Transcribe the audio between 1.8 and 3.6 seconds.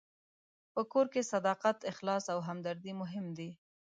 اخلاص او همدردي مهم دي.